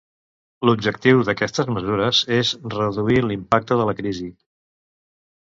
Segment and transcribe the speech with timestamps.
[0.69, 4.33] L'objectiu d'aquestes mesures és reduir l'impacte de la crisi.